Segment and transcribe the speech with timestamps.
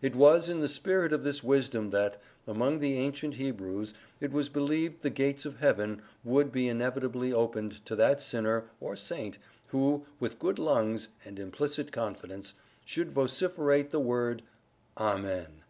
[0.00, 4.48] It was in the spirit of this wisdom that, among the ancient Hebrews, it was
[4.48, 10.06] believed the gates of Heaven would be inevitably opened to that sinner, or saint, who,
[10.20, 14.44] with good lungs and implicit confidence, should vociferate the word
[14.96, 15.64] "Amen!"